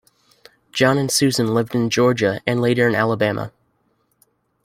[0.71, 3.51] John and Susan lived in Georgia and later in Alabama.